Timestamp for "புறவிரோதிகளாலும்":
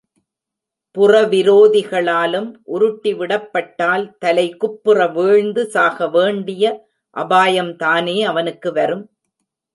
0.97-2.47